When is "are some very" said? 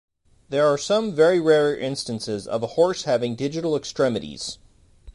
0.65-1.39